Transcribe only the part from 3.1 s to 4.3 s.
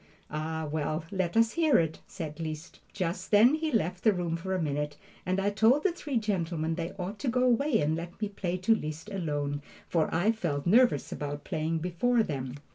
then he left the